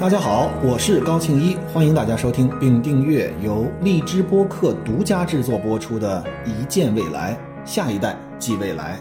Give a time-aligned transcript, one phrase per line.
[0.00, 8.98] 大家好，我是高庆一，欢迎大家收听并订阅由荔枝播客独家制作播出的《一见未来，下一代即未来》。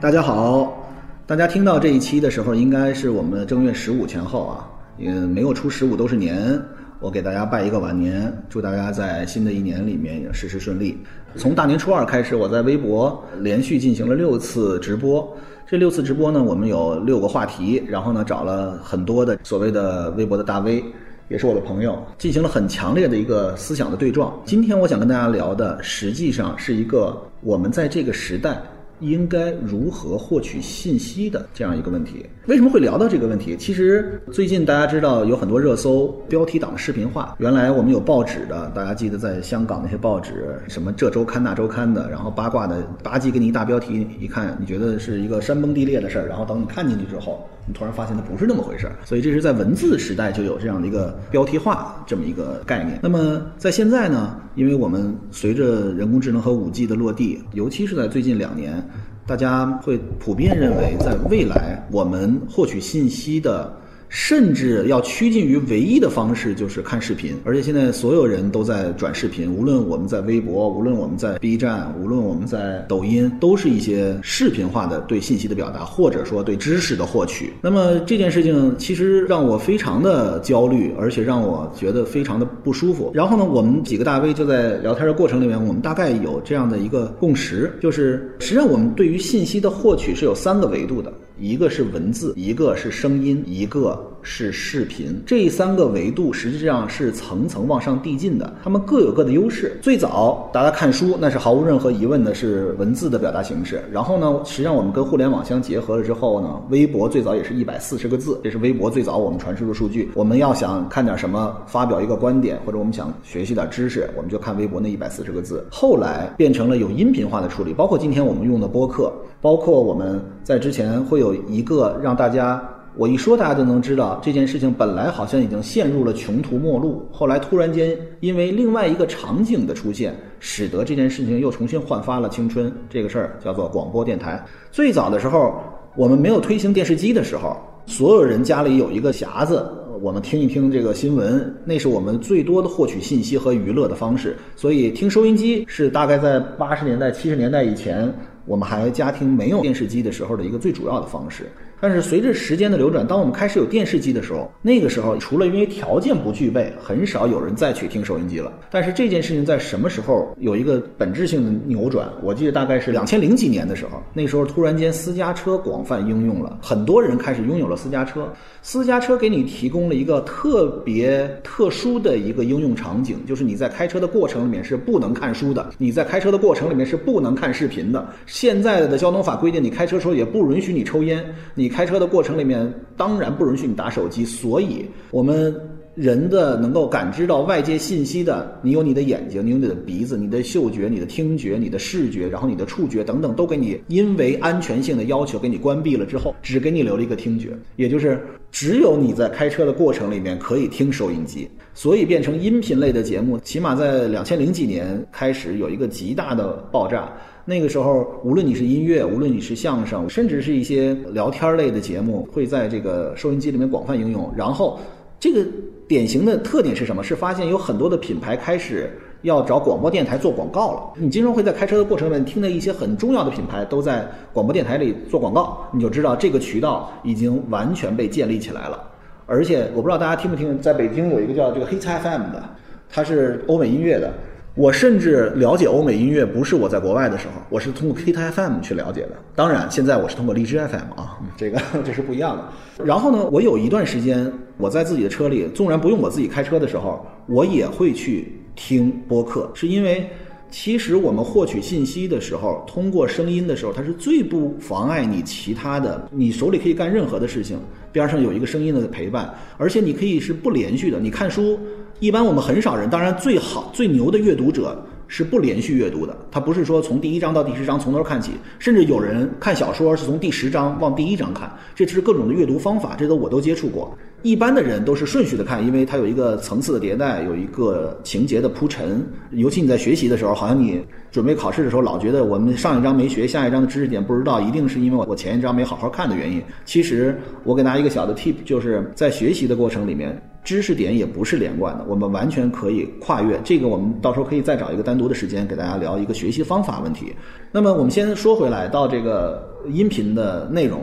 [0.00, 0.84] 大家好，
[1.24, 4.68] 大家听到这一期的时候，应该是我们正月十五前后啊，
[4.98, 6.60] 也没有初十五都是年。
[6.98, 10.98] 我给大家拜一个晚年，祝大家在新的一年里面也事事顺利。
[11.36, 15.32] 从大年初二开始，我在微博连续进行了六次直播。
[15.68, 20.84] 这六次直播呢，我们有六个话题，然后呢找了很多的所谓的微博的大 V，
[21.28, 24.32] 也是我的朋友，进行了很强烈的一个思想的对撞。
[24.44, 28.62] 今天我想跟大家聊的，实际上是一个我们在这个时代。
[29.00, 32.24] 应该如何获取信息的这样一个问题？
[32.46, 33.56] 为什么会聊到这个问题？
[33.58, 37.34] 其实最近大家知道有很多热搜标题党的视频化。
[37.38, 47.46] 原来我们有报纸的，大家记得在香港那些报纸，什么这周刊那周刊的，然后八卦的吧唧给你一大标题，一看你觉得是一个山崩地裂的事儿，然后等你看进去之后。
[47.66, 52.98] 你突然发现它不是那么回事儿，所以这是在文字时代就有这样的一个标题化这么一个概念。
[53.02, 58.82] 那么在现在呢，因为我们随着人工智能和五 G 的落地，尤其是在最近两年，
[59.26, 63.74] 大家会普遍认为，在未来我们获取信息的。
[64.08, 77.52] 甚至要趋近于唯一的方式就是看视频，而且现在所有人都在转视频，无论我们在微博，无论我们在 B 站，无论我们在抖音，都是一些视频化的对信息的表达，或者说对知识的获取。
[77.60, 83.10] 那么这件事情其实让我非常的焦虑，而且让我觉得非常的不舒服。
[83.12, 91.12] 然后呢，我们几个大 V 就在聊天的过程里面，我们大概有这样的一个共识，就是实际上我们对于信息的获取是有三个维度的。
[91.38, 99.76] 一个是文字，一个是声音，一个是视频，这三个维度实际上是层层往上递进的，它们各有各的优势。
[99.82, 103.82] 最早大家看书，那是毫无任何疑问的是文字的表达形式。
[103.92, 110.10] 然后呢，实际上我们跟互联网相结合了之后呢，微博最早也是一百四十个字，这是微博最早我们传输的数据。
[110.14, 115.66] 我们要想看点什么，发表一个观点，或者我们想学习点知识，我们就看微博那一百四十个字。
[115.70, 121.25] 后来变成了有音频化的处理，包括今天我们用的播客，包括我们在之前会有。
[121.34, 122.62] 有一个让大家，
[122.96, 132.72] 我一说大家都能知道这件事情，本来好像已经陷入了穷途末路，后来突然间因为另外一个场景的出现，使得这件事情又重新焕发了青春。
[132.88, 134.42] 这个事儿叫做广播电台。
[134.70, 135.54] 最早的时候，
[135.94, 137.56] 我们没有推行电视机的时候，
[137.86, 139.66] 所有人家里有一个匣子，
[140.00, 144.36] 我们听一听这个新闻，那是我们最多的获取信息和娱乐的方式。
[144.54, 148.10] 所以听收音机是大概在八十年代、七十年代以前。
[148.46, 151.50] 我们还家庭没有电视机的时候的一个最主要的方式。
[151.78, 158.50] 但是随着时间的流转，当我们开始有电视机的时候，那个时候除了因为条件不具备，很少有人再去听收音机了。
[158.70, 162.08] 但是这件事情在什么时候有一个本质性的扭转？
[162.22, 168.26] 我记得大概是两千零几年的时候，那时候突然间私家车广泛应用了，很多人开始拥有了私家车。
[168.62, 178.08] 私家车给你提供了一个特别特殊的一个应用场景，就是你在开车的过程里面是不能看书的，你在开车的过程里面是不能看视频的。
[178.36, 181.24] 现在的交通法规定，你开车时候也不允许你抽烟，
[181.54, 181.70] 你。
[181.70, 185.54] 开车的过程里面，当然不允许你打手机，所以我们
[185.94, 198.20] 人的能够感知到外界信息的，你有你的眼睛，你有你的鼻子，你的嗅觉，你的听觉，你的视觉，然后你的触觉等等，都给你因为安全性的要求给你关闭了之后，只给你留了一个听觉，也就是
[198.52, 207.06] 只有你在开车的过程里面可以听收音机，所以变成音频类的节目，起码在两千零几年开始有一个极大的爆炸。
[207.44, 214.32] 那个时候，无论你是音乐，无论你是相声，甚至是一些聊天类的节目，会在这个收音机里面广泛应用。
[214.34, 214.80] 然后，
[215.20, 215.46] 这个
[215.86, 217.04] 典型的特点是什么？
[217.04, 220.94] 是发现有很多的品牌开始要找广播电台做广告了。
[220.96, 228.82] 你经常会在开车的过程里面听到一些很重要的品牌都在广播电台里做广告，你就知道这个渠道已经完全被建立起来了。
[229.26, 232.42] 而且，我不知道大家听不听，在北京有一个叫这个 Hit FM 的，
[232.88, 234.12] 它是欧美音乐的。
[234.54, 239.10] 我甚至了解欧美音乐不是我在国外的时候，我是通过 Hit FM 去了解的。
[239.34, 242.84] 当然，现在我是通过荔枝 FM 啊，这个 这是不一样的。
[242.84, 250.08] 然后呢，我有一段时间我在自己的车里，纵然不用我自己开车的时候，我也会去听播客，是因为
[250.50, 257.58] 其实我们获取信息的时候，通过声音的时候，它是最不妨碍你其他的，你手里可以干任何的事情，
[257.96, 261.00] 边上有一个声音的陪伴，而且你可以是不连续的。
[261.00, 261.58] 你看书。
[261.98, 273.96] 一般我们很少人，当然最好最牛的阅读者，是不连续阅读的，它不是说从第一章到第十章从头看起，甚至有人看小说是从第十章往第一章看，这是各种的阅读方法，这都我都接触过。
[274.22, 279.06] 一般的人都是顺序的看，因为它有一个层次的迭代，有一个情节的铺陈。
[279.30, 280.82] 尤其你在学习的时候，好像你
[281.12, 286.42] 准备考试的时候，老觉得我们上一章没学，下一章的知识点不知道，一定是因为我我前一章没好好看的原因。
[286.64, 293.38] 其实我给大家一个小的 tip，就是在学习的过程里面，知识点也不是连贯的，我们完全可以跨越。
[293.44, 297.12] 这个我们到时候可以再找一个单独的时间给大家聊一个学习方法问题。
[297.52, 300.80] 那么我们先说回来到这个音频的内容，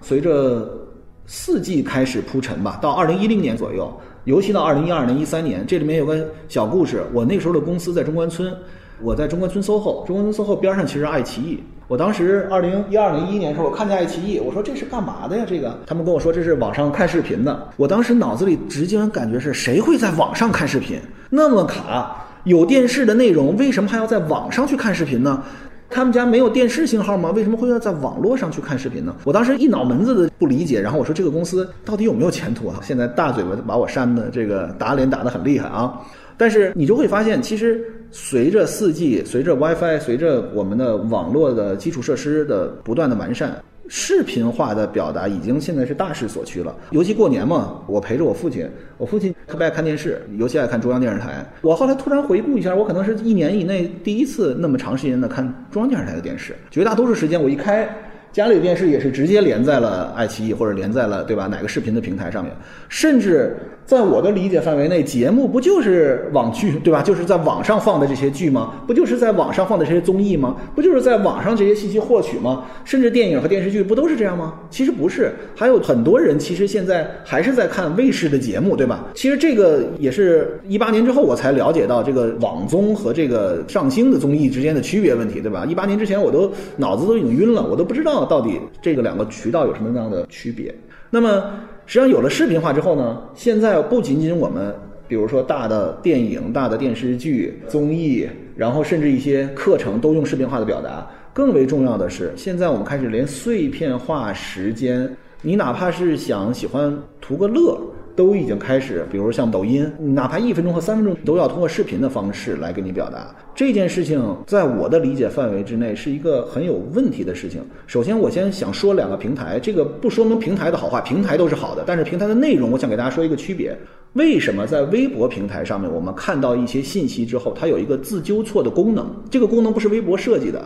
[0.00, 0.78] 随着。
[1.24, 3.90] 四季开始铺陈吧，到二零一零年左右，
[4.24, 7.04] 尤其到二零一二年、一三年，这里面有个小故事。
[7.14, 8.52] 我那时候的公司在中关村，
[9.00, 11.62] 我在中关村 SOHO，中关村 SOHO 边上其实爱奇艺。
[11.92, 15.44] 我当时二零一二零、一一年的时候，我看见爱奇艺，我说这是干嘛的呀？
[15.46, 17.68] 这个他们跟我说这是网上看视频的。
[17.76, 20.98] 我当时脑子里直接感觉是谁会在网上看视频？
[21.28, 25.42] 那么卡，有电视的内容，为什么还要在网上去看视频呢？
[25.90, 27.30] 他们家没有电视信号吗？
[27.32, 29.14] 为什么会要在网络上去看视频呢？
[29.22, 32.80] 我当时一脑门子的不理解，然后我说这个公司到底有没有前途啊？
[32.82, 36.00] 现在大嘴巴把我扇的这个打脸打得很厉害啊！
[36.38, 43.60] 但是你就会发现，其实随着四 G、随着 WiFi、随着我们的网络的基础设施的不断的完善。
[43.88, 48.66] 视频化的表达已经现在是大势所趋了，尤其过年嘛，我陪着我父亲，
[48.96, 51.44] 我父亲特别爱看电视，尤其爱看中央电视台。
[51.62, 57.88] 我后来突然回顾一下，我可能是一年以内第一次那么长时间的看中央电视台的电视，绝大多数时间我一开。
[58.32, 62.52] 家里的电视也是直接连在了爱奇艺或者连在了对吧哪个视频的平台上面，
[62.88, 67.02] 甚至在我的理解范围内，节目不就是网剧对吧？
[67.02, 68.72] 就是在网上放的这些剧吗？
[68.86, 70.56] 不就是在网上放的这些综艺吗？
[70.74, 72.64] 不就是在网上这些信息获取吗？
[72.84, 74.54] 甚至电影和电视剧不都是这样吗？
[74.70, 79.04] 其实不是，还有很多人其实现在还是在看卫视的节目对吧？
[79.14, 85.66] 其实这个也是一八年之后我才了解到这个网综和这个上星的综艺之间的区别问题对吧？
[85.66, 88.21] 一八年之前我都脑子都已经晕了，我都不知道。
[88.24, 90.74] 到底这个两个渠道有什么样的区别？
[91.10, 91.44] 那么
[91.86, 93.22] 实际上有了视频化之后呢？
[93.34, 94.74] 现在不仅仅我们，
[95.06, 98.26] 比如说大的电影、大的电视剧、综艺，
[98.56, 101.06] 然后甚至一些课程都用视频化的表达。
[101.34, 105.10] 更为重要的是，现在我们开始连碎片化时间，
[105.40, 107.78] 你哪怕是想喜欢图个乐。
[108.14, 114.22] 都已经开始，比如像抖音，哪怕一分钟和三分钟，都要通过视频的方式来给你表达这件事情。
[114.46, 117.62] 在我的理解范围之内，是一个很有问题的事情。
[117.86, 123.76] 首先，我先想说两个平台，这个不说明平台的好坏，平台都是好的，但是平台的内容，我想给大家说一个区别。
[124.12, 129.10] 为什么在微博平台上面，我们看到一些信息之后，它有一个自纠错的功能？
[129.30, 130.62] 这个功能不是微博设计的，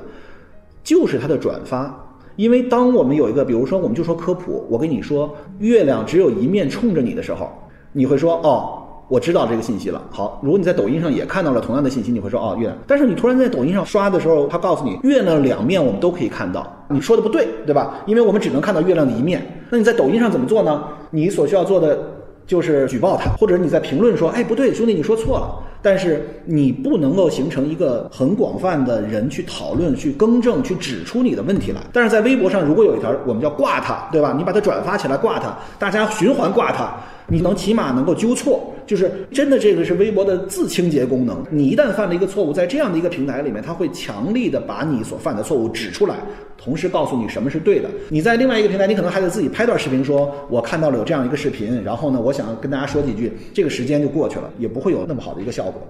[0.82, 2.02] 就是它的转发。
[2.37, 7.49] 因为当我们有一个，比如说，我们就说科普，我跟你说，月亮只有一面冲着你的时候，
[7.93, 10.03] 你会说，哦，我知道这个信息了。
[10.11, 12.77] 好，如果你在抖音上也看到了同样的信息，你会说，哦，月亮。
[12.87, 18.03] 但是你突然在抖音上刷的时候，他告诉你，月亮两面我们都可以看到，你说的不对，对吧？
[18.06, 19.65] 因为我们只能看到月亮的一面。
[19.71, 20.85] 那你在抖音上怎么做呢？
[21.11, 22.15] 你所需要做的。
[22.46, 25.62] 就是举报他，或者你在评论说，哎，不对，兄弟，你说错了。
[25.82, 31.81] 但是你不能够形成一个很广泛的人去讨论、去更正、去指出你的问题来。
[31.93, 34.34] 但是在微博上，如果有一条，我们叫挂他，对吧？
[34.37, 36.93] 你把它转发起来挂他，大家循环挂他。
[37.28, 41.44] 你能起码能够纠错，就是真的这个是微博的自清洁功能。
[41.50, 46.17] 你一旦犯了一个错误，在这样的一个平台里面，它会强力的把你所犯的错误指出来，
[46.56, 47.88] 同时告诉你什么是对的。
[48.08, 55.82] 你在另外一个平台，你可能还得自己拍段视频，说我看到了有这样一个视频，然后呢，我想跟大家说几句，这个时间就过去了，也不会有那么好的一个效果。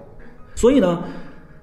[0.55, 1.03] 所以呢，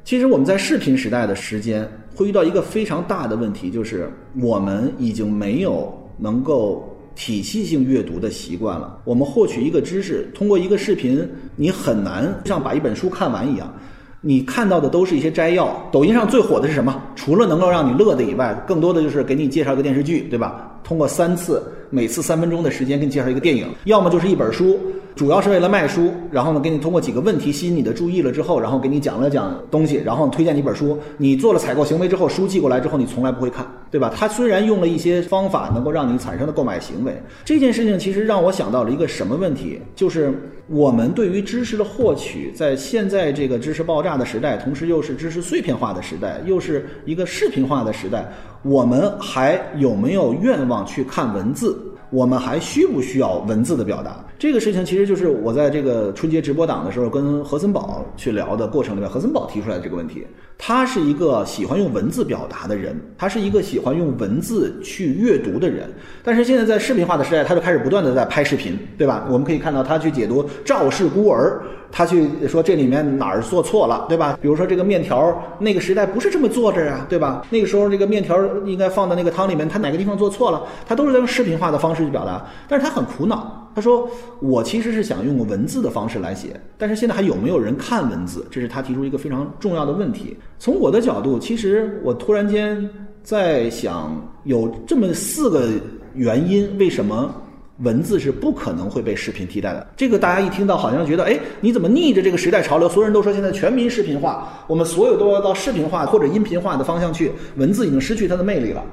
[0.05, 4.09] 其实我们在视频时代的时间会遇到一个非常大的问题，就是
[4.41, 6.89] 我们已经没有能够。
[7.15, 13.73] 体系性阅读的习惯了，我们获取一个知识，通过一个视频，你很难像把一本书看完一样，
[14.21, 15.89] 你看到的都是一些摘要。
[15.93, 17.03] 抖音上最火的是什么？
[17.15, 20.79] 除了能够让你乐的以外，更多的就是给你介绍一个电视剧，对吧？
[20.83, 21.63] 通过三次，
[21.95, 24.77] 每次三分钟的时间给你介绍一个电影，要么就是一本书。
[25.15, 30.99] 主要是为了卖书，然后呢，给你通过几个问题吸引你的注意了之后，然后给你讲了讲东西，然后推荐你一本书。
[31.19, 34.13] 你做了采购行为之后，书寄过来之后，你从来不会看，对吧？
[34.13, 40.35] 他虽然用了一些方法能够让你产生的购买行为，这件事情其实让我想到了一个什么问题，就是
[40.67, 48.29] 我们对于知识的获取，在现在这个知识爆炸的时代，同时又是知识碎片化的时代，又是一个视频化的时代，
[48.65, 51.79] 我们还有没有愿望去看文字？
[52.09, 54.24] 我们还需不需要文字的表达？
[54.39, 60.27] 这个事情其实就是我在这个春节直播档的时候跟何森宝去聊的过程里面，何森宝提出来的这个问题。
[60.59, 65.89] 他是一个喜欢用文字表达的人，他是一个喜欢用文字去阅读的人。
[66.23, 69.25] 但是现在在视频化的时代，他就开始不断的在拍视频，对吧？
[69.29, 74.39] 我们可以看到他去解读赵氏孤儿，他去说这里面哪儿做错了，对吧？
[74.41, 77.45] 比如说这个面条，那个时代不是这么做着呀，对吧？
[77.51, 80.63] 那个时候这个面条应该放在那个汤里面，他哪个地方做错了？
[80.87, 83.61] 他都是在用视频化的方式去表达，但是他很苦恼。
[83.75, 84.09] 他说
[84.41, 88.47] ：“我其实是想用文字的方式来写，但是现在还有没有人看文字？
[88.51, 90.37] 这是他提出一个非常重要的问题。
[90.59, 92.89] 从我的角度，其实我突然间
[93.23, 95.69] 在想，有这么四个
[96.15, 97.35] 原因，为什么
[97.79, 99.85] 文字是不可能会被视频替代的？
[99.97, 102.89] 这个大家一听到，好像觉得，哎，你怎么逆着这个时代潮流？
[102.89, 108.85] 所有人都说现在全民视频化，我们所有都要到视频化或者音频化的方向去，文字已经失去它的魅力了。”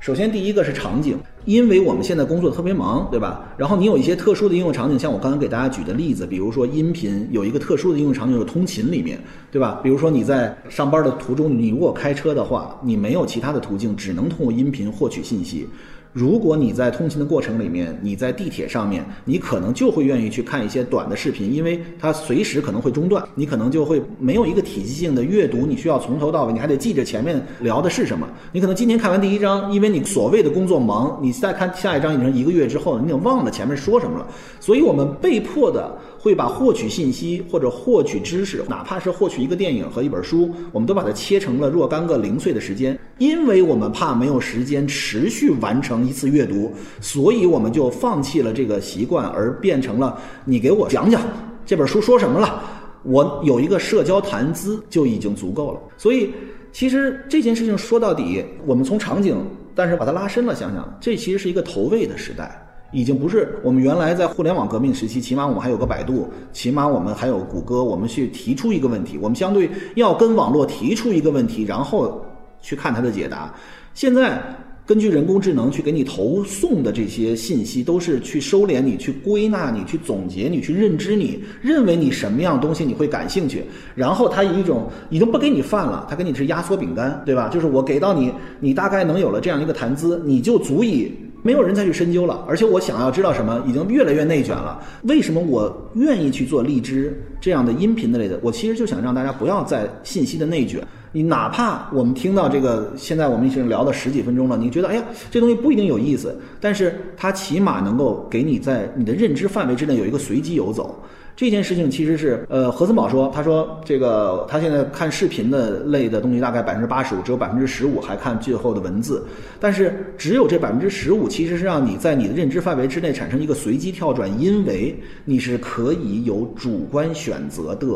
[0.00, 3.52] 首先，第一个是场景，因为我们现在工作特别忙，对吧？
[3.56, 9.18] 然后你有一些特殊的应用场景，像我刚才给大家举的例子，比如说音频有一个特殊的应用场景，是通勤里面，
[9.50, 9.80] 对吧？
[9.82, 15.68] 比如说你在上班的途中，你如果开车的话，你没有其他的途径，只能通过音频获取信息。
[16.12, 28.28] 如果你在通勤的过程里面，你在地铁上面，你可能就会愿意去看一些短的视频，因为它随时可能会中断，你可能就会没有一个体系性的阅读，你需要从头到尾，你还得记着前面聊的是什么。
[28.52, 34.26] 你可能今天看完第一章，因为你所谓的工作忙，你再看下一章已经一个月之后，你已经忘了前面说什么了，
[34.60, 35.96] 所以我们被迫的。
[36.22, 51.20] 会把获取信息或者获取知识，哪怕是获取一个电影和一本书，我们都把它切成了若干个零碎的时间，因为我们怕没有时间持续完成一次阅读，所以我们就放弃了这个习惯，而变成了你给我讲讲
[51.66, 52.62] 这本书说什么了，
[53.02, 55.80] 我有一个社交谈资就已经足够了。
[55.98, 56.30] 所以，
[56.70, 59.36] 其实这件事情说到底，我们从场景，
[59.74, 62.64] 但是把它拉伸了，想想，这其实是一个投喂的时代。
[62.92, 72.22] 已经不是我们原来在互联网革命时期，起码我们还有个百度，起码我们还有谷歌，我们去提出一个问题，我们相对要跟网络提出一个问题，然后
[72.60, 73.52] 去看它的解答。
[73.94, 74.40] 现在
[74.84, 87.48] 根据人工智能去给你投送的这些信息，都是去收敛你、去归纳你、去总结你、去认知你，认为你什么样东西你会感兴趣，然后它以一种已经不给你饭了，它给你是压缩饼干，对吧？
[87.48, 91.14] 就是我给到你，你大概能有了这样一个谈资，你就足以。
[91.42, 94.80] 没有人再去深究了，而且我想要知道什么，已经越来越内卷了。
[95.02, 98.38] 为什么我愿意去做荔枝这样的音频的类的？
[98.42, 100.80] 我其实就想让大家不要再信息的内卷。
[101.10, 110.98] 你哪怕我们听到这个，现在我们已经聊了十几分钟了，你觉得哎呀，这东西不一定有意思，但是它起码能够给你在你的认知范围之内有一个随机游走。
[111.34, 119.26] 这件事情其实是，呃，何森宝说，他说这个他现在看视频的类的东西大概百分之八十五，只有百分之十五还看最后的文字，
[119.58, 127.86] 但是只有这百分之十五其实是让你在你的认知范围之内产生一个随机跳转，因为你是可以有主观选择的。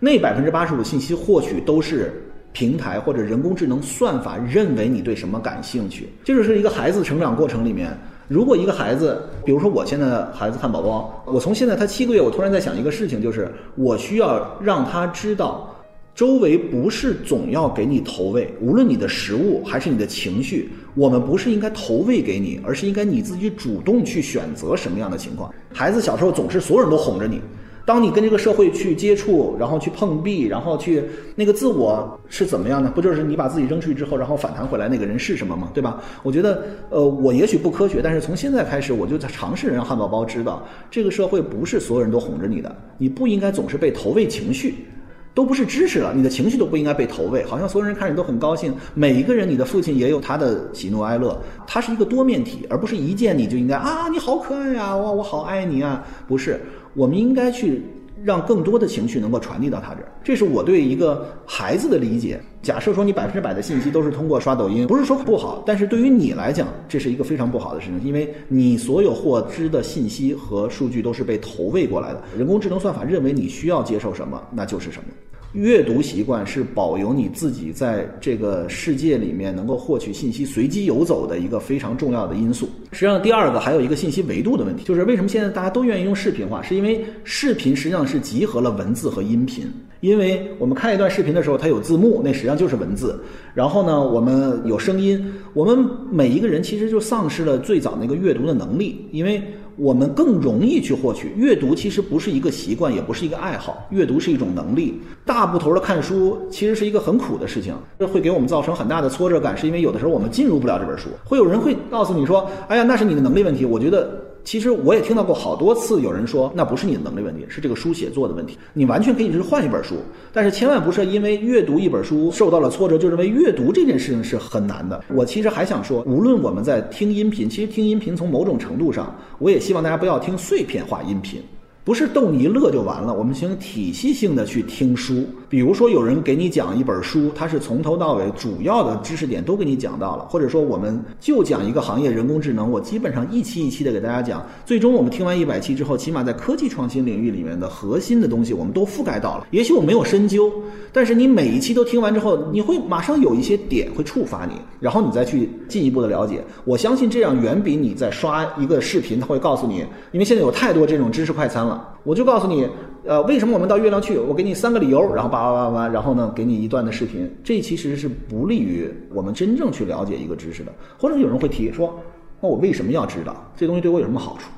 [0.00, 2.12] 那百分之八十五信息获取都是
[2.52, 7.96] 平台或者人工智能算法认为你对什么感兴趣，这就是一个孩子成长过程里面。
[8.28, 15.74] 如果一个孩子，比如说我现在孩子汉宝宝，我从现在他七个月，我突然在想一个事情，就是我需要让他知道，
[16.14, 25.50] 周围不是总要给你投喂，无论你的食物还是你的情绪，我们不是应该投喂给你，而是应该你自己主动去选择什么样的情况。
[25.72, 27.40] 孩子小时候总是所有人都哄着你。
[27.88, 31.02] 当你跟这个社会去接触，然后去碰壁，然后去
[31.34, 32.92] 那个自我是怎么样呢？
[32.94, 35.70] 不就是你把自己扔出去之后，然后反弹回来那个人是什么吗？
[35.72, 35.98] 对吧？
[36.22, 44.84] 我觉得，呃，我也许不科学，但是从现在开始，我就在尝试让汉堡包知道，这个社会不是所有人都哄着你的，你不应该总是被投喂情绪，
[45.32, 56.60] 都不是知识了，你的情绪都不应该被投喂，好像所有人看着都很高兴，每一个人，你的父亲也有他的喜怒哀乐，他是一个多面体，而不是一见你就应该啊，你好可爱呀，哇，我好爱你啊，不是。
[56.98, 57.80] 我们应该去
[58.24, 62.40] 让更多的情绪能够传递到他这儿，这是我对一个孩子的理解。
[62.60, 75.04] 假设说你百分之百的信息都是通过刷抖音，不是说不好，但是对于你来讲，这是一个非常不好的事情，因为你所有获知的信息和数据都是被投喂过来的，人工智能算法认为你需要接受什么，那就是什么。
[75.52, 82.68] 阅读习惯是保有你自己在这个世界里面能够获取信息、随机游走的一个非常重要的因素。
[82.92, 86.62] 实际上，第二个还有一个信息维度的问题，就是为什么现在大家都愿意用视频化？
[86.62, 89.66] 是因为视频实际上是集合了文字和音频。
[90.00, 93.20] 因为我们看一段视频的时候，它有字幕，那实际上就是文字。
[93.52, 99.42] 然后呢，我们有声音，我们每一个人其实就丧失了最早那个阅读的能力，因为
[99.78, 105.00] 我们更容易去获取阅读，其实不是一个习惯，也不是一个爱好，阅读是一种能力。
[105.24, 111.08] 大部头的看书其实是一个很苦的事情，这会给我们造成很大的挫折感，是因为有的时候我们进入不了这本书。
[111.24, 114.27] 会有人会告诉你说：“哎呀，那是你的能力问题。”我觉得。
[114.48, 118.56] 其实我也听到过好多次有人说，那不是你的能力问题，是这个书写作的问题。
[118.72, 119.96] 你完全可以是换一本书，
[120.32, 125.04] 但是千万不是因为阅读一本书受到了挫折，就认为阅读这件事情是很难的。
[125.08, 131.42] 我其实还想说，无论我们在听音频，其实听音频从某种程度上，我也希望大家不要听碎片化音频。
[131.84, 135.26] 不是逗你一乐就完了，我们行体系性的去听书。
[135.48, 144.44] 比如说，有人给你讲一本书，他是从头到尾主要的知识点都给你讲到了，或者说我们就讲一个行业人工智能，我基本上一期一期的给大家讲。
[144.66, 149.46] 最终我们听完一百期之后，起码在科技创新领域里面的核心的东西，我们都覆盖到了。
[149.50, 150.52] 也许我没有深究，
[150.92, 156.44] 但是你每一期都听完之后，你会马上有一些点会触发你，然后你再去进一步的了解。
[156.64, 159.78] 我相信这样远比你在刷一个视频，他会告诉你，
[160.12, 161.88] 因为现在有太多这种知识快餐了。
[162.04, 162.66] 我就告诉你，
[163.04, 164.18] 呃，为什么我们到月亮去？
[164.18, 167.30] 我给你三个理由，然后叭叭叭叭，然后呢，给你一段的视频。
[167.44, 170.72] 这其实是不利于我们真正去了解一个知识的。
[170.98, 171.98] 或者有人会提说，
[172.40, 174.48] 那我为什么要知道这东西对我有什么好处？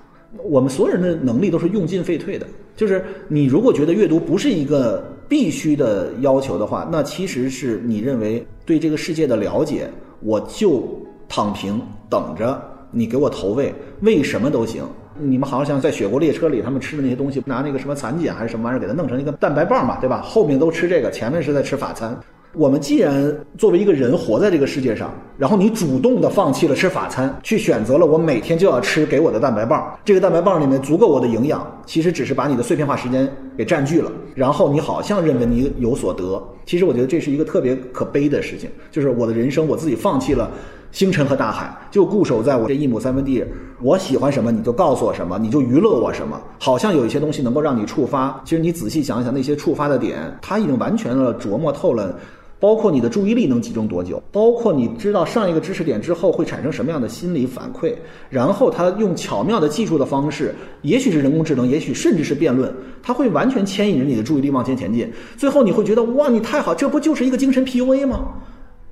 [0.44, 2.47] 我们所有人的能力都是用进废退的。
[2.76, 10.85] 就是你如果觉得阅读不是一个必须的要求的话，那其实是你认为对这个世界的了解，我就
[11.28, 14.85] 躺平等着你给我投喂，喂什么都行。
[15.22, 20.20] 你们好像在雪国列车里，他们吃的那些东西，拿那个什么蚕茧还是什么玩意儿，给它弄成一个蛋白棒嘛，对吧？
[20.22, 22.18] 后面都吃这个，前面是在吃法餐。
[22.52, 40.50] 我们既然作为一个人活在这个世界上，然后你主动的放弃了吃法餐，去选择了我每天就要吃给我的蛋白棒，这个蛋白棒里面足够我的营养，其实只是把你的碎片化时间给占据了，然后你好像认为你有所得，其实我觉得这是一个特别可悲的事情，就是我的人生我自己放弃了。
[40.92, 43.44] 星辰和大海就固守在我这一亩三分地，
[43.80, 46.40] 我喜欢什么你就告诉我什么，你就娱乐我什么。
[46.59, 52.18] 好像有一些东西能够让你触发，其实你仔细想想，那些触发的点，他已经完全的琢磨透了。
[52.59, 57.94] 包括你的注意力能集中多久，包括你知道上一个知识点之后会产生什么样的心理反馈，
[58.28, 62.70] 然后他用巧妙的技术的方式，也许是人工智能，也许甚至是辩论，
[63.02, 65.11] 他会完全牵引着你的注意力往前前进。
[65.38, 68.26] 最后你会觉得哇，你太好，这不就是一个精神 PUA 吗？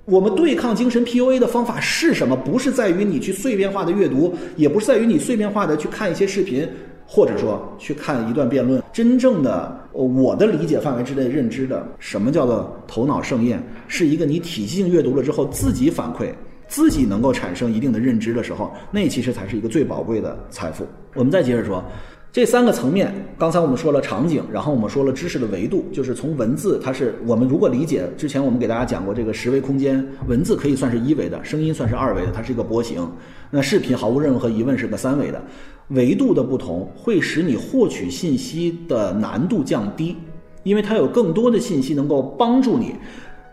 [0.09, 2.35] 我们对抗精神 PUA 的方法是什么？
[2.35, 6.67] 不是在于你去碎片化的阅读，也不是在于你碎片化的去看一些视频，
[7.07, 8.83] 或者说去看一段辩论。
[8.91, 13.63] 真正的，我的理解范围之内认知的，什么叫做头脑盛宴？
[13.87, 16.33] 是一个你体系性阅读了之后，自己反馈，
[16.69, 20.87] 自己能够产生一定的认知的时候，那其实才是一个最宝贵的财富。
[21.17, 21.85] 我们再接着说。
[22.31, 33.11] 这三个层面，刚才我们说了场景，然后我们说了知识的维度，就是从文字，它是我们如果理解之前我们给大家讲过这个十维空间，文字可以算是一维的，声音算是二维的，它是一个波形。
[33.51, 35.43] 那视频毫无任何疑问是个三维的，
[35.89, 40.15] 维度的不同会使你获取信息的难度降低，
[40.65, 42.95] 因为它有更多的信息能够帮助你，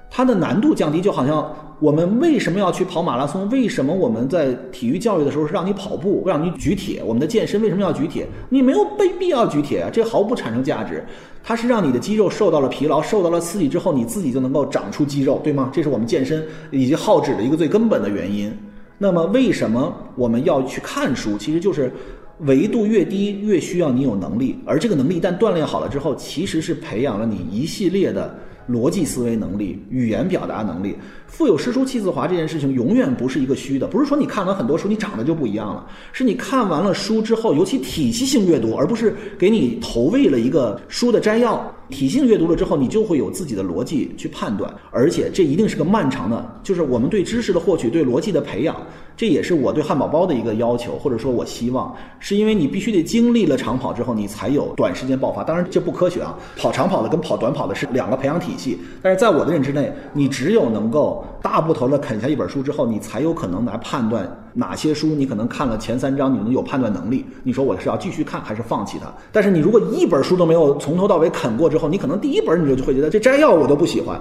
[0.09, 1.53] 它的难度降低，就好像。
[1.81, 3.49] 我们为什么要去跑马拉松？
[3.49, 7.03] 为什么我们在体育教育的时候是让你跑步，让你举铁？
[7.05, 8.25] 我们的健身为什么要举铁？
[8.47, 11.03] 你没有被必要举铁啊，这毫不产生价值。
[11.43, 15.69] 它是让你的肌肉受到了疲劳，受到了刺激之后，你自己就能够长出肌肉，对吗？
[15.73, 16.41] 这是我们健身
[16.71, 18.57] 以及耗脂的一个最根本的原因。
[18.97, 21.37] 那么，为什么我们要去看书？
[21.37, 21.91] 其实就是
[22.39, 28.33] 维度越低，越需要你有能力，而这个能力一旦锻炼好了之后，其实是培养了你一系列的。
[28.69, 30.95] 逻辑思维能力、语言表达能力，
[31.27, 41.71] 腹有诗书气自华这件事情永远不是一个虚的，不是说你看完很多书你长得就不一样了，是你看完了书之后，尤其体系性阅读，而不是给你投喂了一个书的摘要。
[41.87, 48.75] 体系性阅读了之后，你就会有自己的逻辑去判断，而且这一定是个漫长的，就是我们对知识的获取、对逻辑的培养，
[49.15, 55.43] 这也是我对汉堡包的一个要求，或者说我希望，是因为你必须得经历了长跑之后，你才有短时间爆发。
[55.43, 58.79] 当然这不科学啊，跑长跑的跟跑短跑的是两个培养体系。
[58.99, 64.27] 但是在我的认知内，你只有能够大部头的啃下一本书之后，你才有可能来判断。
[64.53, 67.25] 哪些书你可能看了前三章，你能有判断能力？
[67.43, 69.13] 你说我是要继续看还是放弃它？
[69.31, 74.19] 但是你如果一本书都没有从头到尾啃过之后，你可能第一本你就会觉得这摘要我都不喜欢。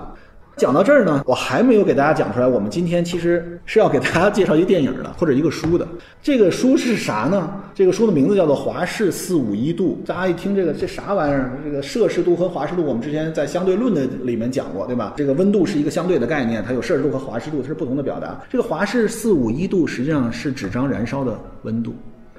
[0.56, 2.46] 讲到这儿呢，我还没有给大家讲出来。
[2.46, 5.86] 我们今天其实是要给大家介绍一个电影的，或者一个书的。
[6.22, 7.50] 这个书是啥呢？
[7.74, 9.98] 这个书的名字叫做《华氏四五一度》。
[10.08, 11.58] 大家一听这个，这啥玩意儿？
[11.64, 15.12] 这个摄氏度和华氏度，我们之前在相对论的里面讲过，对吧？
[15.16, 18.40] 这个温度是一个相对的概念，它有摄氏度和华氏度，它是不同的表达。
[18.48, 21.92] 这个华氏四五一度实际上是纸张燃烧的温度。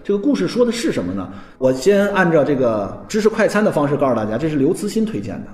[0.04, 1.30] 这个故事说的是什么呢？
[1.58, 5.48] 我先按照这个知识快餐的方式告诉大家，这是刘慈欣推荐的。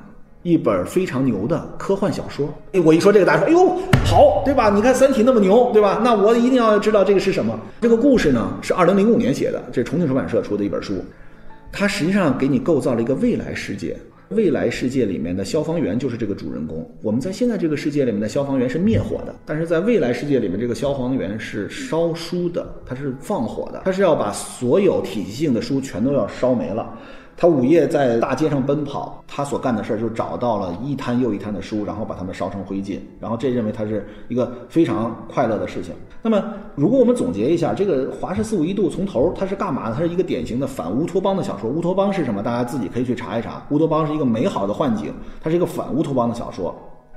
[0.43, 2.49] 一本非常牛的科幻小说。
[2.83, 4.69] 我一说这个，大家说：“哎呦，好，对吧？
[4.69, 6.01] 你看《三体》那么牛，对吧？
[6.03, 10.93] 那我一定要知道这个是什么。”这个故事呢，是二零零五年写的，这是重庆出版社出的一本书。
[11.71, 13.95] 它实际上给你构造了一个未来世界，
[14.29, 16.89] 未来世界里面的消防员就是这个主人公。
[17.01, 26.97] 我们在现在这个世界里面的消防员是灭火的，但是在未来世界里面，这个消防员是烧书的，他是放火的，他是要把所有体系性的书全都要烧没了。
[27.41, 35.91] 他午夜在大街上奔跑，他所干的事儿就找到了一摊又一摊的书，然后把它们烧成灰烬，然后这认为他是一个非常快乐的事情。
[36.21, 36.39] 那么，
[36.75, 39.91] 如果我们总结一下，这个《华氏四五一度》从头它是干嘛？
[39.91, 41.67] 它是一个典型的反乌托邦的小说。
[41.67, 42.43] 乌托邦是什么？
[42.43, 43.65] 大家自己可以去查一查。
[43.71, 46.71] 乌托邦是一个美好的幻景，它是一个反乌托邦的小说。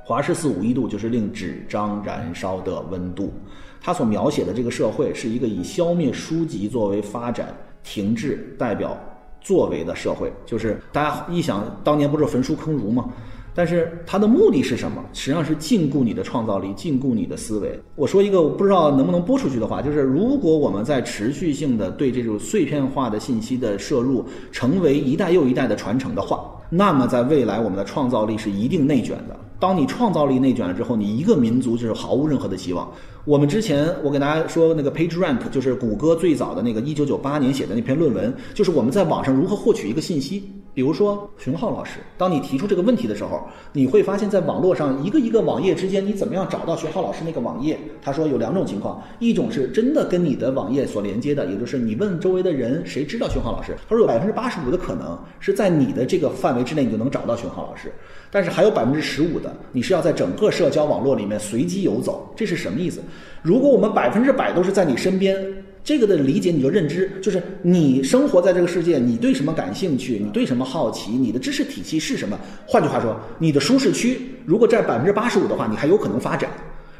[0.07, 3.31] 《华氏四五一度》就是令纸张燃烧的温度。
[3.79, 8.97] 它所描写的这个社会是一个以消灭书籍作为发展停滞代表。
[9.45, 13.05] 作为的社会，就是大家一想，当年不是焚书坑儒吗？
[13.53, 15.01] 但是它的目的是什么？
[15.13, 17.79] 实际上是禁锢你的创造力，禁锢你的思维。
[17.95, 29.39] 我说一个我不知道能不能播出去的话，就是如果我们在持续性的对这种碎片化的信息的摄入，成为一代又一代的传承的话，那么在未来我们的创造力是一定内卷的。
[29.65, 32.87] 当你创造力内卷了之后，你一个民族就是毫无任何的希望。
[33.23, 40.43] 我们之前我给大家说那个 PageRank，就是谷歌最早的那个一九九八年写的那篇论文，就是我们在网上如何获取一个信息。
[40.75, 47.79] 比如说熊浩老师，当你提出这个问题的时候，你会发现在网络上一个一个网页之间，你怎么样找到熊浩老师那个网页？
[48.01, 57.89] 他说有两种情况，一种是真的跟你的网页所连接的，也就是你问周围的人谁知道熊浩老师，他说有百分之八十五的可能是在你的这个范围之内，你就能找到熊浩老师。
[58.29, 63.01] 但是还有百分之十五的，你是要在整个社交网络里面随机游走，这是什么意思？
[63.45, 65.37] 如果我们百分之百都是在你身边，
[65.83, 72.35] 这个的理解你就认知，就是你生活在这个世界，你对什么感兴趣，你对什么好奇，你的知识体系是什么？
[72.65, 76.49] 换句话说，你的舒适区如果占百分之八十五的话，你还有可能发展；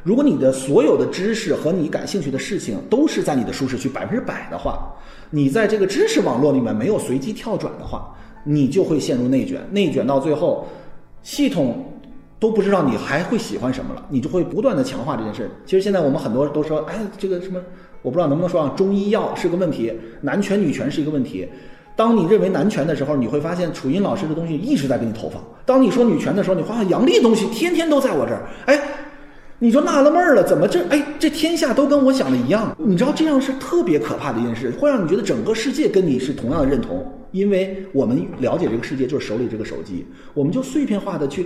[0.04, 4.88] 如果你的所有的知识和你感兴趣的事情都是在你的舒适区百分之百的话，
[5.32, 10.68] 你在这个知识网络里面没有随机跳转的话，你就会陷入内卷，内卷到最后。
[11.24, 11.84] 系统
[12.46, 15.50] 都不知道你还会喜欢什么了，你就会不断的强化这件事。
[15.66, 17.60] 其实现在我们很多都说，哎，这个什么，
[18.04, 21.50] 我不知道能不能说啊，中医药是个问题，男权女权是一个问题。
[21.96, 28.48] 当你认为男权的时候，你会发现楚音老师的东西一直在给你投放；当你说女权的时候，你发现杨丽东西天天都在我这儿。
[28.68, 28.80] 哎，
[29.58, 32.78] 你就纳了闷儿了，怎么这哎这天下都跟我想的一样？
[32.78, 37.12] 你知道这样是特别可怕的一件事，会让你觉得整个世界跟你是同样的认同。
[37.32, 41.46] 因为我们了解这个世界就是手里这个手机，我们就碎片化的去，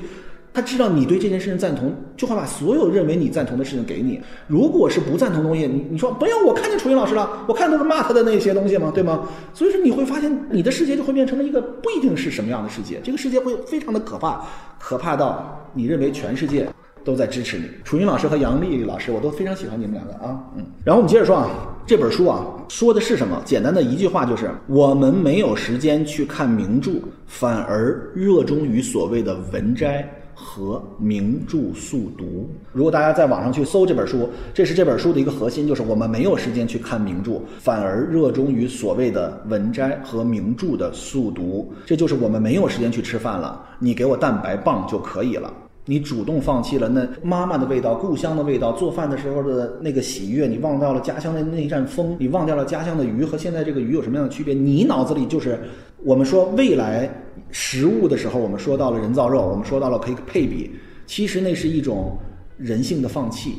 [0.54, 4.20] 他知道你对这件事情赞同，就会把所有认为你赞同的事情给你。
[4.48, 9.28] 如果是不赞同东西，你你说不要，我看见楚云老师了，我看都是骂他的那些东西嘛，对吗？
[9.54, 14.44] 所以说你会发现你的世界就会变成了一个不一定是什么样的世界，这个世界会非常的可怕，
[14.80, 16.68] 可怕到你认为全世界。
[17.06, 20.66] 都在支持你，楚云老师和杨丽老师，我都非常喜欢你们两个啊，嗯。
[20.84, 21.50] 然后我们接着说啊，
[21.88, 23.42] 这本书啊，说的是什么？
[23.46, 26.92] 简单的一句话就是，我们没有时间去看名著，
[27.26, 30.08] 反而热衷于所谓的文摘
[30.42, 32.50] 和名著速读。
[32.72, 41.74] 如果大家在网上去搜这本书，这是这本书的一个核心，就是我们没有时间去看名著，反而热衷于所谓的文摘和名著的速读。
[41.86, 45.54] 这就是我们没有时间去吃饭了，你给我蛋白棒就可以了。
[45.86, 54.54] 你主动放弃了那妈妈的味道、故乡的味道、做饭的时候的那个喜悦，你忘掉了家乡的那一阵风，你忘掉了家乡的鱼和现在这个鱼有什么样的区别？
[54.54, 55.60] 你脑子里就是
[56.04, 57.10] 我们说未来
[57.52, 60.72] 食物的时候，我们说到了人造肉，我们说到了可以配比，
[61.06, 62.18] 其实那是一种
[62.58, 63.56] 人性的放弃。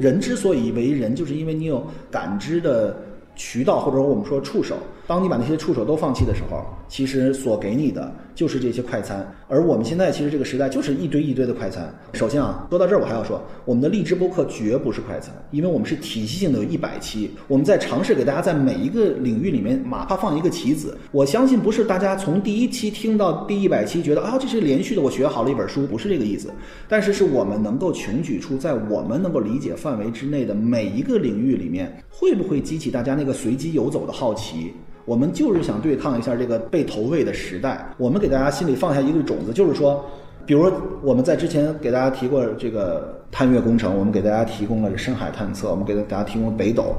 [0.00, 2.96] 人之所以为人，就是因为你有感知的
[3.34, 4.76] 渠道，或者说我们说触手。
[5.06, 9.24] 当你把那些触手都放弃的时候，其实所给你的就是这些快餐。
[9.46, 11.94] 而我们现在其实这个时代就是一堆一堆的快餐。
[12.14, 20.98] 首先啊，说到这儿我还要说，我们的荔枝播客绝不是快餐，因为我们是体系性的有一百期，我们在尝试给大家在每一个领域里面哪怕放一个棋子。
[21.12, 26.50] 我相信不是大家从第一期听到第一百期觉得啊这是连续的，我学好了一本书，不是这个意思。
[26.88, 34.72] 但是是我们能够穷举出在我们能够理解范围之内的每一个领域里面，会不会激起大家那个随机游走的好奇？
[35.06, 37.88] 我们就是想对抗一下这个被投喂的时代。
[37.96, 40.04] 我们给大家心里放下一个种子，就是说，
[40.44, 46.92] 比如我们在之前给大家提过这个探月工程，我们给大家提供了深海探测，我们给大家提供了北斗，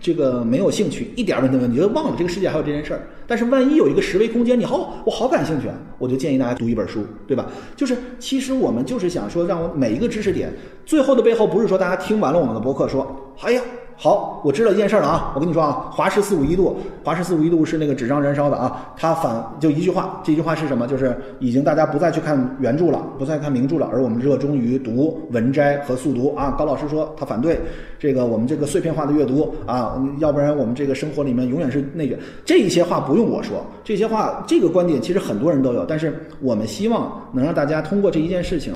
[0.00, 3.02] 这个没有兴趣，一点问题都没有，你，就忘了这个世界还有这件事儿。
[3.26, 7.46] 但是万一有一个十维空间，你好，我好感兴趣啊，我就建议大家读一本书，对吧？
[7.76, 10.50] 就是其实我们就是想说，让我每一个知识点
[10.86, 13.60] 最后的背后，不是说大家听完了我们的博客说，哎呀。
[14.02, 15.30] 好，我知道一件事了啊！
[15.34, 18.94] 我跟你说啊，华氏四五一度，华氏四五一度是那个纸张燃烧的啊。
[18.96, 20.86] 它反就一句话，这句话是什么？
[20.86, 26.50] 就是已经大家不再去看原著了，不再看名著了，而我们热衷于读文摘和速读啊。
[26.52, 27.60] 高老师说他反对
[27.98, 32.18] 这个我们这个碎片化的阅读啊，要不然我们这个生活里面永远是内卷。
[32.42, 38.72] 这些话不用我说，这些话这个观点其实很多人都有，但是我们希望能让大家通过这一件事情。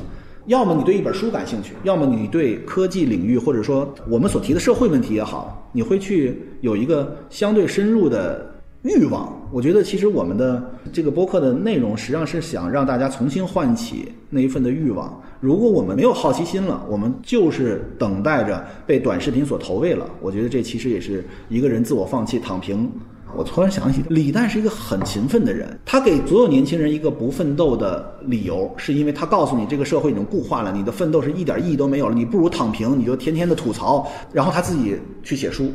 [0.47, 9.33] 要么你对一本书感兴趣，要么你对科技领域或者说我们所提的社会问题也好，你会去有一个相对深入的欲望。
[9.51, 15.19] 我觉得其实我们的这个播客的内容实际上是想让大家重新唤起那一份的欲望。
[15.41, 20.09] 如果我们没有好奇心了，我们就是等待着被短视频所投喂了。
[20.21, 22.91] 我觉得这其实也是一个人自我放弃、躺平。
[23.37, 25.79] 我突然想起，李诞是一个很勤奋的人。
[25.85, 34.07] 他给所有年轻人一个不奋斗的理由，是因为他告诉你，这个社会已经固化了，你的奋斗是一点意义都没有了，你不如躺平，你就天天的吐槽。
[34.33, 35.71] 然后他自己去写书，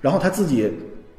[0.00, 0.70] 然后他自己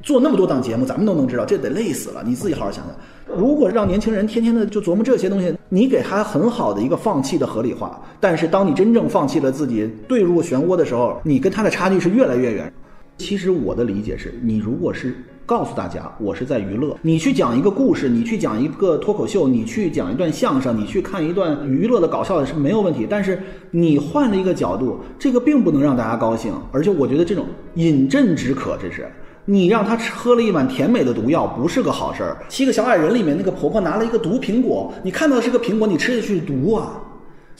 [0.01, 2.23] 做那么多档节目，咱们都能知道，这得累死了。
[2.25, 8.01] 你自己好好想想，如果让年轻人天天的就琢磨这些东西，你给他很好的一个放弃的合理化。
[8.19, 12.71] 但是当你真正放弃了自己，坠入漩涡的时候，你跟他的差距是越来越远。
[13.17, 15.15] 其实我的理解是，你如果是。
[15.51, 16.95] 告诉大家，我是在娱乐。
[17.01, 23.05] 你去讲一个故事，你去讲一个脱口秀，你去讲一段相声，你去看一段娱乐的搞笑的是没有问题。
[23.09, 23.37] 但是
[23.69, 26.53] 你换了一个角度，这个并不能让大家高兴。
[26.71, 29.11] 而且我觉得这种饮鸩止渴，这是
[29.43, 32.37] 你让他喝了一碗甜美的毒药，不是个好事儿。
[32.47, 36.93] 七个小矮人里面那个婆婆拿了一个毒苹果，你看到的是个苹果，你吃下去毒啊。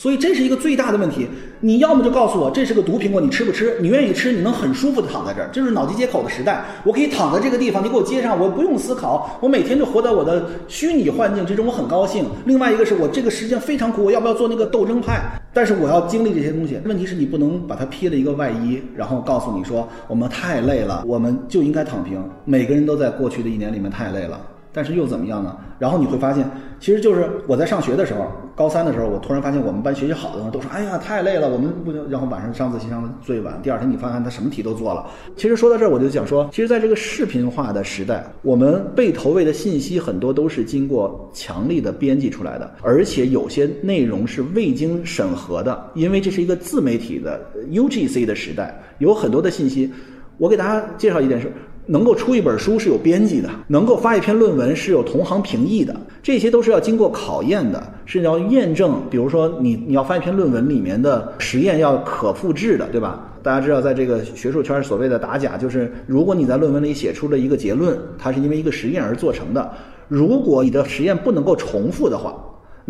[0.01, 1.27] 所以这是一个最大的问题。
[1.59, 3.77] 你要么就告诉我这是个毒苹果，你吃不吃？
[3.79, 6.65] 你愿意吃，你能很舒服的躺在这儿，这是脑机接口的时代。
[6.83, 12.25] 我可以躺在这个地方，你给我接上，我不用思考，我每天就活在我的虚拟幻境之中，我很高兴。
[12.45, 15.21] 另外一个是我这个时间非常苦，我要不要做那个斗争派？
[15.53, 16.79] 但是我要经历这些东西。
[16.83, 22.27] 问题是你不能把它披了一个外衣，然后告诉你说我们太累了，我们就应该躺平。
[22.43, 24.41] 每个人都在过去的一年里面太累了。
[24.73, 25.57] 但是又怎么样呢？
[25.79, 35.07] 然后你会发现，其实就是我在上学的时候，高三的时候，我突然发现我们班学习好的人都说：“哎呀，太累了，我们不行。”然后晚上上自习上的最晚，第二天你发现他什么题都做了。
[35.35, 49.91] 其实说到这儿，我就想说，其实在这个视频化的时代，我们被投喂的信息很多都是经过强力的编辑出来的，而且有些内容是未经审核的，因为这是一个自媒体的 UGC 的时代，有很多的信息。
[50.37, 51.51] 我给大家介绍一件事。
[51.87, 59.01] 能够出一本书是有编辑的，能够发一篇论文是有同行评议的，这些都是要经过考验的，是要验证。
[59.09, 63.27] 比如说，你你要发一篇论文里面的实验要可复制的，对吧？
[63.43, 69.71] 大家知道，在这个学术圈所谓的打假，就是如果你在论文里写出了一个结论，它是因为一个实验而做成的，
[70.07, 72.35] 如果你的实验不能够重复的话。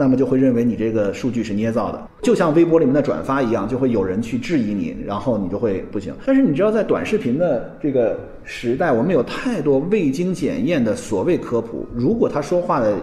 [0.01, 6.11] 那么就会认为你这个数据是捏造的，就像微博里面的转发一样，就会有人去质疑你，然后你就会不行。
[6.25, 11.85] 但是你知道，在短视频的这个时代，我们有太多未经检验的所谓科普。
[11.93, 12.97] 如果他说话的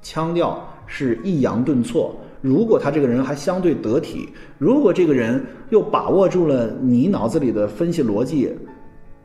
[0.00, 8.48] 腔调是抑扬顿挫，如果他这个人还相对得体，如果这个人又把握住了你脑子里的分析逻辑，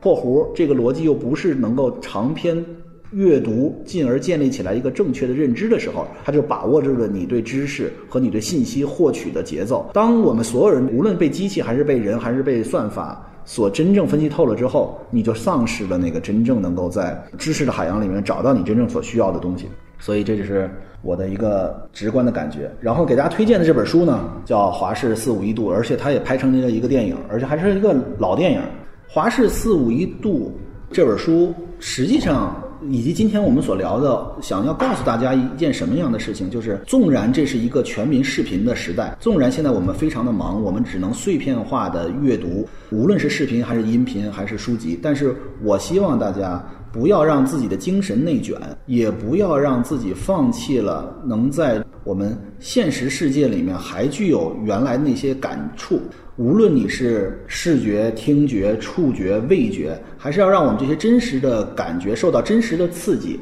[0.00, 2.56] 破弧这个逻辑又不是能够长篇。
[3.14, 9.88] 阅读，进而建立起来一个正确的认知的时候，他就把握住了你对知识和你对信息获取的节奏。
[9.94, 19.68] 当我们所有人无论被机器还是被人还是被算法所真正分析透了之后，你就丧失了那个真正能够在知识的海洋里面找到你真正所需要的东西。
[20.00, 20.68] 所以这就是
[21.00, 22.68] 我的一个直观的感觉。
[22.80, 28.58] 然后给大家推荐的这本书呢，叫《华氏四五一度》，而且它也拍成了一个电影，而且还是一个老电影。
[29.06, 30.52] 《华氏四五一度》
[30.92, 32.60] 这本书实际上。
[32.90, 56.00] 以及今天我们所聊的，想要告诉大家一件什么样的事情，就是纵然这是一个全民视频的时代，纵然现在我们非常的忙，我们只能碎片化的阅读，无论是视频还是音频还是书籍，但是我希望大家不要让自己的精神内卷，也不要让自己放弃了能在我们现实世界里面还具有原来那些感触。
[56.36, 63.38] 无论你是视觉、听觉、触觉、味觉，还是要让我们这些真实的感觉受到真实的刺激，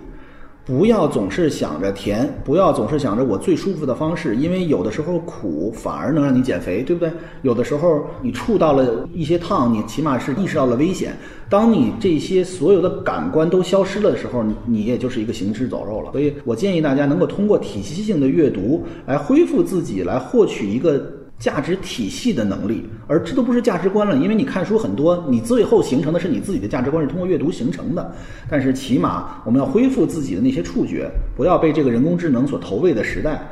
[0.62, 7.10] 不要总是想着甜，不要总是想着我最舒服的方式，因为有的时候苦反而能让你减肥，对不对？
[7.40, 11.16] 有的时候你触到了一些烫，你起码是意识到了危险。
[11.48, 16.12] 当你这些所有的感官都消失了的时候，你也就是一个行尸走肉了。
[16.12, 21.02] 所以我建议大家能够通过体系性的阅读来恢复自己，来获取一个。
[21.42, 28.12] 价值体系的能力，而这都不是价值观了，因为你看书很多，你最后形成的是你自己的价值观，是通过阅读形成的。
[28.48, 33.42] 但是起码我们要恢复自己的那些触觉，不要被这个人工智能所投喂的时代，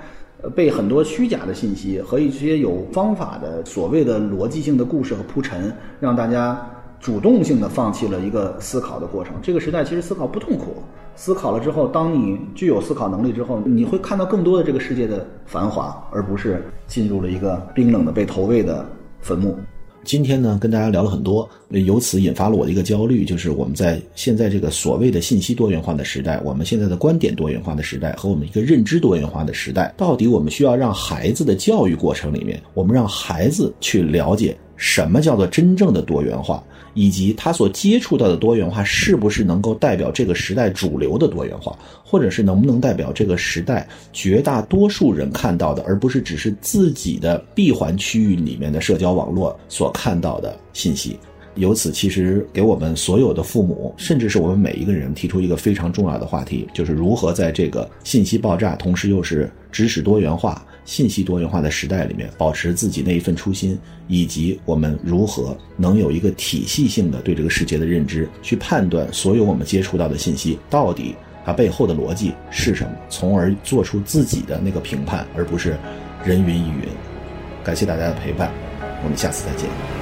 [0.41, 6.65] 呃，被很多虚假的信息和一些有方法的所谓的逻辑性的故事和铺陈，让大家
[7.01, 9.35] 主动性的放弃了一个思考的过程。
[9.43, 10.77] 这个时代其实思考不痛苦，
[11.23, 18.89] 思考了之后，当你具有思考能力之后，你会看到更多的这个世界的繁华，而不是进入了一个冰冷的被投喂的
[19.21, 19.55] 坟墓。
[20.03, 36.65] 今天呢，跟大家聊了很多，由此引发了我的一个焦虑，就是我们在现在这个所谓的信息多元化的时代，我们现在的观点多元化的时代和我们一个认知多元化的时代，到底我们需要让孩子的教育过程里面，我们让孩子去了解什么叫做真正的多元化。
[36.95, 51.19] 以及他所接触到的多元化是不是能够代表这个时代主流的多元化，或者是能不能代表这个时代绝大多数人看到的，而不是只是自己的闭环区域里面的社交网络所看到的信息？
[51.57, 60.65] 由此，其实给我们所有的父母，甚至是我们每一个人提出一个非常重要的话题，就是如何在这个信息爆炸，同时又是知识多元化。
[60.91, 75.77] 信息多元化的时代里面，保持自己那一份初心，以及我们如何能有一个体系性的对这个世界的认知，去判断所有我们接触到的信息到底它背后的逻辑是什么，从而做出自己的那个评判，而不是
[76.25, 76.89] 人云亦云。
[77.63, 78.51] 感谢大家的陪伴，
[79.05, 80.00] 我们下次再见。